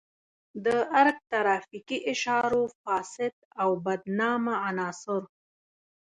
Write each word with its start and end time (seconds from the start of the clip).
د 0.65 0.67
ارګ 0.99 1.17
ترافیکي 1.31 1.97
اشارو 2.13 2.61
فاسد 2.81 3.33
او 3.61 3.69
بدنامه 3.85 4.53
عناصر. 4.67 5.21